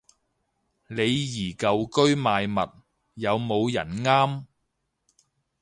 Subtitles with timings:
[0.87, 2.71] 李怡舊居賣物，
[3.17, 4.45] 有冇人啱